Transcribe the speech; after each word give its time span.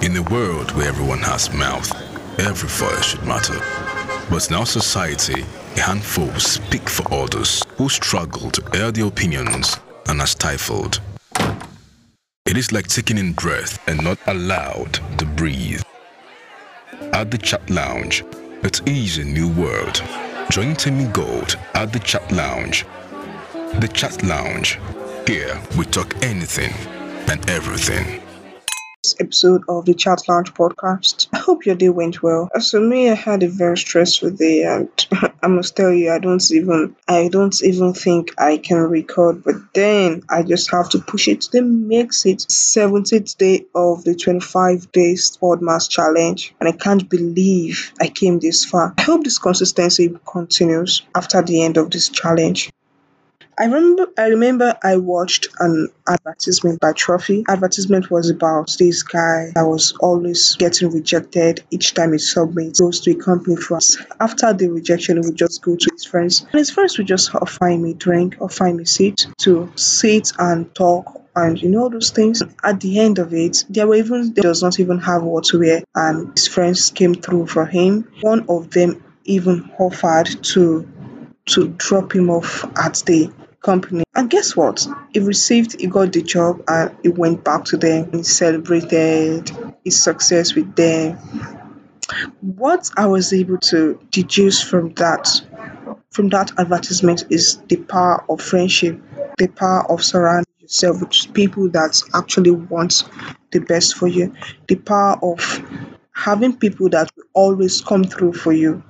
In 0.00 0.16
a 0.16 0.22
world 0.22 0.70
where 0.76 0.86
everyone 0.86 1.18
has 1.18 1.52
mouth, 1.52 1.90
every 2.38 2.68
voice 2.68 3.04
should 3.04 3.24
matter. 3.24 3.58
But 4.30 4.48
in 4.48 4.54
our 4.54 4.64
society, 4.64 5.44
a 5.76 5.80
handful 5.80 6.32
speak 6.38 6.88
for 6.88 7.12
others 7.12 7.64
who 7.76 7.88
struggle 7.88 8.48
to 8.52 8.78
air 8.78 8.92
their 8.92 9.06
opinions 9.06 9.76
and 10.06 10.20
are 10.20 10.26
stifled. 10.28 11.00
It 12.46 12.56
is 12.56 12.70
like 12.70 12.86
taking 12.86 13.18
in 13.18 13.32
breath 13.32 13.80
and 13.88 14.02
not 14.04 14.18
allowed 14.28 15.00
to 15.18 15.24
breathe. 15.24 15.82
At 17.12 17.32
the 17.32 17.38
Chat 17.38 17.68
Lounge, 17.68 18.24
it 18.62 18.86
is 18.86 19.18
a 19.18 19.24
new 19.24 19.48
world. 19.48 20.00
Join 20.52 20.76
Timmy 20.76 21.06
Gold 21.06 21.58
at 21.74 21.92
the 21.92 21.98
Chat 21.98 22.30
Lounge. 22.30 22.86
The 23.80 23.90
Chat 23.92 24.22
Lounge. 24.22 24.78
Here 25.26 25.60
we 25.76 25.84
talk 25.86 26.14
anything 26.22 26.72
and 27.28 27.50
everything. 27.50 28.22
Episode 29.20 29.62
of 29.68 29.84
the 29.84 29.94
Chat 29.94 30.28
Lounge 30.28 30.54
podcast. 30.54 31.28
I 31.32 31.38
hope 31.38 31.66
your 31.66 31.74
day 31.74 31.88
went 31.88 32.22
well. 32.22 32.48
As 32.54 32.70
for 32.70 32.80
me, 32.80 33.10
I 33.10 33.14
had 33.14 33.42
a 33.42 33.48
very 33.48 33.76
stressful 33.76 34.30
day, 34.30 34.64
and 34.64 34.88
I 35.42 35.46
must 35.46 35.76
tell 35.76 35.92
you, 35.92 36.10
I 36.10 36.18
don't 36.18 36.50
even, 36.50 36.96
I 37.06 37.28
don't 37.28 37.62
even 37.62 37.94
think 37.94 38.34
I 38.38 38.58
can 38.58 38.78
record. 38.78 39.44
But 39.44 39.56
then 39.74 40.22
I 40.28 40.42
just 40.42 40.70
have 40.70 40.90
to 40.90 40.98
push 40.98 41.28
it. 41.28 41.48
Then 41.52 41.88
makes 41.88 42.26
it 42.26 42.38
17th 42.38 43.36
day 43.36 43.66
of 43.74 44.04
the 44.04 44.14
25 44.14 44.92
days 44.92 45.36
Podmas 45.40 45.88
challenge, 45.88 46.54
and 46.60 46.68
I 46.68 46.72
can't 46.72 47.08
believe 47.08 47.92
I 48.00 48.08
came 48.08 48.38
this 48.38 48.64
far. 48.64 48.94
I 48.98 49.02
hope 49.02 49.24
this 49.24 49.38
consistency 49.38 50.16
continues 50.26 51.02
after 51.14 51.42
the 51.42 51.62
end 51.62 51.76
of 51.76 51.90
this 51.90 52.08
challenge. 52.08 52.70
I 53.60 53.64
remember 53.64 54.06
I 54.16 54.26
remember 54.26 54.78
I 54.84 54.98
watched 54.98 55.48
an 55.58 55.88
advertisement 56.06 56.78
by 56.78 56.92
Trophy. 56.92 57.44
Advertisement 57.48 58.08
was 58.08 58.30
about 58.30 58.70
this 58.78 59.02
guy 59.02 59.50
that 59.52 59.66
was 59.66 59.94
always 59.98 60.54
getting 60.54 60.92
rejected 60.92 61.64
each 61.68 61.94
time 61.94 62.12
he 62.12 62.18
submits 62.18 62.78
goes 62.78 63.00
to 63.00 63.10
a 63.10 63.14
company 63.16 63.56
first. 63.56 63.98
After 64.20 64.52
the 64.52 64.68
rejection, 64.68 65.20
he 65.20 65.26
would 65.26 65.36
just 65.36 65.60
go 65.60 65.74
to 65.74 65.88
his 65.92 66.04
friends. 66.04 66.42
And 66.42 66.60
his 66.60 66.70
friends 66.70 66.98
would 66.98 67.08
just 67.08 67.34
offer 67.34 67.66
a 67.66 67.92
drink 67.94 68.36
or 68.38 68.48
find 68.48 68.80
a 68.80 68.86
seat 68.86 69.26
to 69.38 69.72
sit 69.74 70.32
and 70.38 70.72
talk 70.72 71.20
and 71.34 71.60
you 71.60 71.68
know 71.68 71.88
those 71.88 72.10
things. 72.10 72.42
At 72.62 72.80
the 72.80 73.00
end 73.00 73.18
of 73.18 73.34
it, 73.34 73.64
there 73.68 73.88
were 73.88 73.96
even 73.96 74.34
there 74.34 74.42
does 74.42 74.62
not 74.62 74.78
even 74.78 74.98
have 74.98 75.24
what 75.24 75.44
to 75.46 75.58
wear, 75.58 75.82
and 75.96 76.32
his 76.32 76.46
friends 76.46 76.90
came 76.90 77.14
through 77.16 77.48
for 77.48 77.66
him. 77.66 78.08
One 78.20 78.46
of 78.48 78.70
them 78.70 79.02
even 79.24 79.72
offered 79.80 80.44
to 80.54 80.86
to 81.46 81.68
drop 81.68 82.14
him 82.14 82.30
off 82.30 82.64
at 82.76 83.02
the 83.06 83.32
company. 83.62 84.04
And 84.14 84.30
guess 84.30 84.56
what? 84.56 84.86
He 85.12 85.20
received, 85.20 85.80
he 85.80 85.86
got 85.86 86.12
the 86.12 86.22
job, 86.22 86.62
and 86.68 86.96
he 87.02 87.08
went 87.08 87.44
back 87.44 87.64
to 87.66 87.76
them. 87.76 88.10
He 88.12 88.22
celebrated 88.22 89.50
his 89.84 90.02
success 90.02 90.54
with 90.54 90.74
them. 90.74 91.18
What 92.40 92.90
I 92.96 93.06
was 93.06 93.32
able 93.32 93.58
to 93.58 94.00
deduce 94.10 94.62
from 94.62 94.94
that, 94.94 95.28
from 96.10 96.30
that 96.30 96.58
advertisement, 96.58 97.24
is 97.30 97.58
the 97.68 97.76
power 97.76 98.24
of 98.28 98.40
friendship, 98.40 99.00
the 99.36 99.48
power 99.48 99.90
of 99.90 100.02
surrounding 100.02 100.46
yourself 100.58 101.00
with 101.00 101.34
people 101.34 101.68
that 101.70 102.00
actually 102.14 102.50
want 102.50 103.04
the 103.52 103.60
best 103.60 103.96
for 103.96 104.06
you, 104.08 104.34
the 104.66 104.76
power 104.76 105.18
of 105.22 105.62
having 106.12 106.56
people 106.56 106.88
that 106.90 107.10
will 107.16 107.24
always 107.34 107.80
come 107.80 108.04
through 108.04 108.32
for 108.32 108.52
you, 108.52 108.82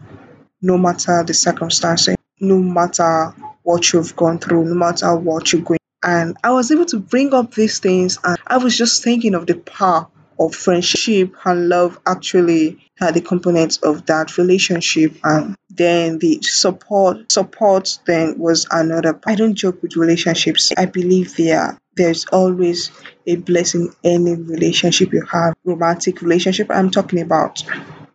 no 0.62 0.78
matter 0.78 1.22
the 1.24 1.34
circumstances, 1.34 2.16
no 2.40 2.58
matter 2.58 3.34
what 3.68 3.92
you've 3.92 4.16
gone 4.16 4.38
through, 4.38 4.64
no 4.64 4.74
matter 4.74 5.14
what 5.14 5.52
you're 5.52 5.60
going. 5.60 5.78
And 6.02 6.38
I 6.42 6.52
was 6.52 6.70
able 6.70 6.86
to 6.86 6.98
bring 6.98 7.34
up 7.34 7.52
these 7.52 7.80
things, 7.80 8.18
and 8.24 8.38
I 8.46 8.56
was 8.56 8.74
just 8.74 9.04
thinking 9.04 9.34
of 9.34 9.46
the 9.46 9.56
power 9.56 10.08
of 10.40 10.54
friendship 10.54 11.34
and 11.44 11.68
love 11.68 11.98
actually 12.06 12.78
had 12.96 13.12
the 13.12 13.20
components 13.20 13.76
of 13.78 14.06
that 14.06 14.38
relationship. 14.38 15.16
And 15.22 15.54
then 15.68 16.18
the 16.18 16.40
support 16.40 17.30
support 17.30 17.98
then 18.06 18.38
was 18.38 18.66
another 18.70 19.20
i 19.26 19.34
don't 19.34 19.54
joke 19.54 19.82
with 19.82 19.96
relationships. 19.96 20.72
I 20.76 20.86
believe 20.86 21.36
there 21.36 21.78
there's 21.94 22.24
always 22.26 22.90
a 23.26 23.36
blessing 23.36 23.92
in 24.02 24.28
any 24.28 24.34
relationship 24.34 25.12
you 25.12 25.24
have 25.30 25.54
romantic 25.64 26.22
relationship 26.22 26.68
i'm 26.70 26.90
talking 26.90 27.20
about 27.20 27.62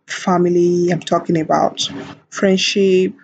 family 0.06 0.90
i'm 0.90 1.00
talking 1.00 1.40
about 1.40 1.88
friendship 2.30 3.14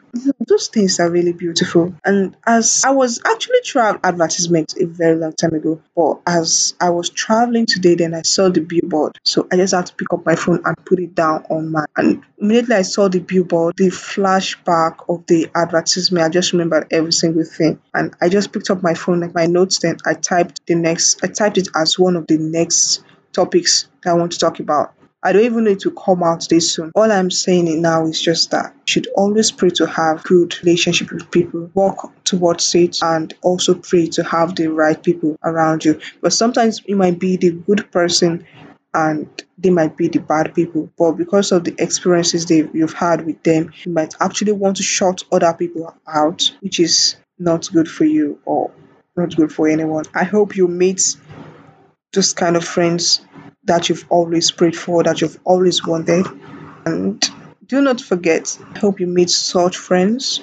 those 0.46 0.68
things 0.68 0.98
are 0.98 1.10
really 1.10 1.32
beautiful. 1.32 1.94
And 2.04 2.36
as 2.44 2.82
i 2.84 2.91
was 2.91 3.20
actually 3.24 3.60
travel 3.64 4.00
advertisement 4.02 4.74
a 4.80 4.86
very 4.86 5.16
long 5.16 5.32
time 5.32 5.54
ago 5.54 5.80
but 5.94 6.20
as 6.26 6.74
i 6.80 6.91
was 6.91 7.10
traveling 7.10 7.66
today 7.66 7.94
then 7.94 8.14
i 8.14 8.22
saw 8.22 8.48
the 8.48 8.60
billboard. 8.60 9.18
So 9.24 9.46
i 9.52 9.56
just 9.56 9.74
had 9.74 9.86
to 9.86 9.94
pick 9.94 10.12
up 10.12 10.26
my 10.26 10.34
phone 10.34 10.62
and 10.64 10.76
put 10.84 10.98
it 10.98 11.14
down 11.14 11.44
on 11.50 11.70
my 11.70 11.84
and 11.96 12.24
immediately 12.38 12.76
i 12.76 12.82
saw 12.82 13.08
the 13.08 13.20
billboard 13.20 13.76
the 13.76 13.88
flashback 13.88 15.04
of 15.08 15.26
the 15.26 15.48
advertisement. 15.54 16.24
I 16.24 16.28
just 16.28 16.52
remembered 16.52 16.88
every 16.91 17.12
single 17.12 17.44
thing. 17.44 17.80
And 17.94 18.14
i 18.20 18.28
just 18.28 18.52
picked 18.52 18.70
up 18.70 18.82
my 18.82 18.94
phone 18.94 19.20
like 19.20 19.34
my 19.34 19.47
notes 19.47 19.78
then 19.80 19.98
i 20.06 20.14
typed 20.14 20.66
the 20.66 20.74
next 20.74 21.22
i 21.22 21.28
typed 21.28 21.58
it 21.58 21.68
as 21.74 21.98
one 21.98 22.16
of 22.16 22.26
the 22.26 22.38
next 22.38 23.04
topics 23.32 23.86
that 24.02 24.10
i 24.10 24.14
want 24.14 24.32
to 24.32 24.38
talk 24.38 24.58
about 24.58 24.92
I 25.22 25.32
don't 25.32 25.44
even 25.44 25.64
need 25.64 25.81
to 25.81 25.91
come 25.91 26.22
out 26.22 26.48
this 26.48 26.72
soon. 26.72 26.92
All 26.94 27.12
I'm 27.12 27.31
saying 27.31 27.82
now 27.82 28.06
is 28.06 28.20
just 28.20 28.53
that 28.53 28.72
you 28.75 28.82
should 28.86 29.06
always 29.14 29.50
pray 29.50 29.69
to 29.70 29.86
have 29.86 30.25
good 30.25 30.56
relationship 30.62 31.12
with 31.12 31.31
people, 31.31 31.70
work 31.75 32.25
towards 32.25 32.75
it, 32.75 32.98
and 33.03 33.32
also 33.42 33.75
pray 33.75 34.06
to 34.09 34.25
have 34.25 34.54
the 34.54 34.69
right 34.69 35.00
people 35.03 35.36
around 35.44 35.84
you. 35.84 36.00
But 36.22 36.32
sometimes 36.32 36.80
you 36.86 36.97
might 36.97 37.19
be 37.19 37.36
the 37.36 37.50
good 37.50 37.91
person 37.92 38.47
and 38.94 39.28
they 39.59 39.69
might 39.69 39.97
be 39.97 40.09
the 40.09 40.20
bad 40.20 40.54
people. 40.54 40.91
But 40.97 41.12
because 41.12 41.53
of 41.53 41.64
the 41.64 41.75
experiences 41.78 42.47
they 42.47 42.69
you've 42.72 42.94
had 42.94 43.26
with 43.26 43.42
them, 43.42 43.72
you 43.84 43.92
might 43.92 44.14
actually 44.20 44.53
want 44.53 44.78
to 44.78 44.82
shut 44.82 45.25
other 45.30 45.53
people 45.53 45.94
out, 46.09 46.50
which 46.60 46.80
is 46.80 47.16
not 47.38 47.70
good 47.70 47.91
for 47.91 48.06
you 48.06 48.41
or 48.47 48.70
not 49.16 49.36
good 49.36 49.53
for 49.53 49.69
anyone. 49.69 50.04
I 50.14 50.25
hope 50.25 50.56
you 50.56 50.66
meet 50.66 51.14
those 52.12 52.32
kind 52.32 52.56
of 52.56 52.64
friends 52.64 53.20
that 53.65 53.88
you've 53.88 54.06
always 54.09 54.50
prayed 54.50 54.76
for, 54.76 55.03
that 55.03 55.21
you've 55.21 55.38
always 55.44 55.84
wanted. 55.84 56.26
And 56.87 57.28
do 57.66 57.81
not 57.81 58.00
forget, 58.00 58.59
I 58.75 58.78
hope 58.78 59.00
you 59.00 59.06
meet 59.06 59.31
such 59.31 59.76
friends 59.76 60.43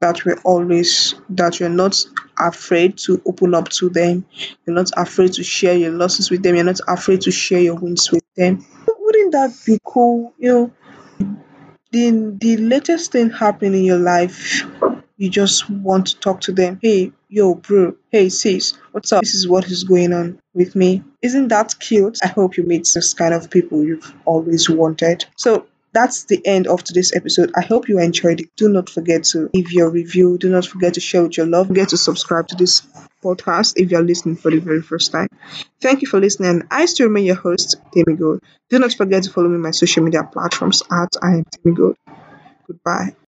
that 0.00 0.24
were 0.24 0.38
always, 0.44 1.14
that 1.30 1.58
you're 1.58 1.68
not 1.68 2.04
afraid 2.38 2.98
to 2.98 3.20
open 3.26 3.54
up 3.54 3.68
to 3.68 3.88
them. 3.88 4.26
You're 4.64 4.76
not 4.76 4.90
afraid 4.96 5.32
to 5.34 5.42
share 5.42 5.76
your 5.76 5.90
losses 5.90 6.30
with 6.30 6.42
them. 6.42 6.54
You're 6.54 6.64
not 6.64 6.80
afraid 6.86 7.22
to 7.22 7.30
share 7.30 7.60
your 7.60 7.74
wins 7.76 8.10
with 8.10 8.24
them. 8.36 8.64
Wouldn't 8.86 9.32
that 9.32 9.56
be 9.66 9.78
cool? 9.84 10.34
You 10.38 10.52
know, 10.52 10.72
the, 11.90 12.36
the 12.38 12.56
latest 12.58 13.12
thing 13.12 13.30
happening 13.30 13.80
in 13.80 13.84
your 13.84 13.98
life, 13.98 14.64
you 15.16 15.30
just 15.30 15.68
want 15.68 16.08
to 16.08 16.18
talk 16.20 16.42
to 16.42 16.52
them. 16.52 16.78
Hey, 16.82 17.12
yo, 17.28 17.54
bro. 17.54 17.94
Hey, 18.10 18.28
sis, 18.28 18.72
what's 18.92 19.12
up? 19.12 19.22
This 19.22 19.34
is 19.34 19.46
what 19.46 19.66
is 19.66 19.84
going 19.84 20.12
on 20.12 20.38
with 20.54 20.74
me. 20.74 21.02
Isn't 21.22 21.48
that 21.48 21.74
cute? 21.78 22.18
I 22.22 22.28
hope 22.28 22.56
you 22.56 22.64
meet 22.64 22.88
this 22.92 23.14
kind 23.14 23.34
of 23.34 23.50
people 23.50 23.84
you've 23.84 24.14
always 24.24 24.68
wanted. 24.68 25.26
So 25.36 25.66
that's 25.92 26.24
the 26.24 26.44
end 26.46 26.66
of 26.66 26.84
today's 26.84 27.14
episode. 27.14 27.52
I 27.56 27.62
hope 27.62 27.88
you 27.88 27.98
enjoyed 27.98 28.40
it. 28.40 28.50
Do 28.56 28.68
not 28.68 28.88
forget 28.88 29.24
to 29.24 29.50
leave 29.54 29.72
your 29.72 29.90
review. 29.90 30.38
Do 30.38 30.48
not 30.48 30.66
forget 30.66 30.94
to 30.94 31.00
share 31.00 31.22
with 31.22 31.36
your 31.36 31.46
love. 31.46 31.68
Forget 31.68 31.90
to 31.90 31.96
subscribe 31.96 32.48
to 32.48 32.56
this 32.56 32.82
podcast 33.22 33.74
if 33.76 33.90
you're 33.90 34.02
listening 34.02 34.36
for 34.36 34.50
the 34.50 34.58
very 34.58 34.82
first 34.82 35.12
time. 35.12 35.28
Thank 35.80 36.02
you 36.02 36.08
for 36.08 36.20
listening. 36.20 36.62
I 36.70 36.86
still 36.86 37.08
remain 37.08 37.24
your 37.24 37.36
host, 37.36 37.76
Timmy 37.92 38.16
Gold. 38.16 38.42
Do 38.70 38.78
not 38.78 38.92
forget 38.92 39.24
to 39.24 39.30
follow 39.30 39.48
me 39.48 39.56
on 39.56 39.62
my 39.62 39.70
social 39.72 40.02
media 40.04 40.24
platforms 40.24 40.82
at 40.90 41.14
I 41.22 41.38
am. 41.38 41.44
Goodbye. 42.66 43.18